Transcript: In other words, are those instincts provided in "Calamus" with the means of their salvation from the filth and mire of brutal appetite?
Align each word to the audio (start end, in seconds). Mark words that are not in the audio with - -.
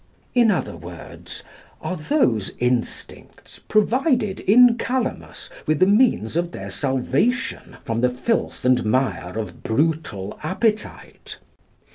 In 0.33 0.49
other 0.49 0.75
words, 0.75 1.43
are 1.79 1.95
those 1.95 2.53
instincts 2.57 3.59
provided 3.59 4.39
in 4.39 4.75
"Calamus" 4.79 5.51
with 5.67 5.79
the 5.79 5.85
means 5.85 6.35
of 6.35 6.53
their 6.53 6.71
salvation 6.71 7.77
from 7.83 8.01
the 8.01 8.09
filth 8.09 8.65
and 8.65 8.83
mire 8.83 9.37
of 9.37 9.61
brutal 9.61 10.39
appetite? 10.41 11.37